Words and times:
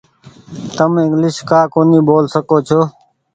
تم 0.75 0.91
انگليش 1.03 1.35
ڪآ 1.49 1.61
ڪونيٚ 1.73 2.05
ٻول 2.07 2.25
سڪو 2.33 2.57
ڇو۔ 2.67 2.79